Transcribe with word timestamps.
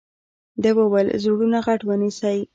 ده 0.61 0.69
وويل 0.77 1.07
زړونه 1.23 1.59
غټ 1.65 1.81
ونيسئ. 1.85 2.39